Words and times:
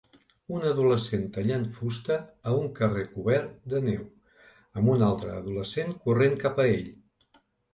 Un 0.59 0.63
adolescent 0.69 1.25
tallant 1.35 1.67
fusta 1.75 2.17
a 2.51 2.55
un 2.61 2.71
carrer 2.81 3.03
cobert 3.11 3.53
de 3.75 3.83
neu 3.91 4.01
amb 4.81 4.93
un 4.95 5.05
altre 5.11 5.37
adolescent 5.43 5.97
corrent 6.07 6.39
cap 6.47 6.65
a 6.65 6.67
ell. 6.75 6.91